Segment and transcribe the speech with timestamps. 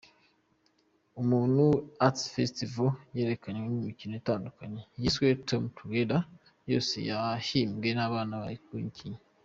[1.19, 1.65] Ubumuntu
[2.05, 6.21] Arts Festival yerekanywemo imikino itandukanye yiswe "Torn Together"
[6.71, 9.19] yose yahimbwe n’abana bayikinnye.